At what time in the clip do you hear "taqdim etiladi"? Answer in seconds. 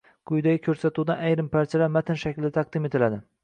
2.61-3.25